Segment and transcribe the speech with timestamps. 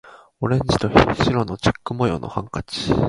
[0.39, 2.91] オレンジと白のチェック模様のハンカチ